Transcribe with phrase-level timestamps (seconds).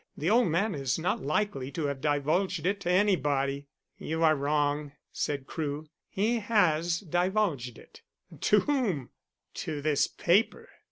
[0.17, 3.67] The old man is not likely to have divulged it to anybody."
[3.99, 5.85] "You are wrong," said Crewe.
[6.09, 8.01] "He has divulged it."
[8.39, 9.11] "To whom?"
[9.53, 10.69] "To this paper.